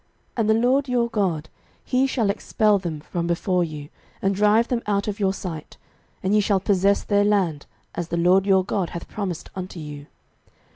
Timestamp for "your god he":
0.89-2.07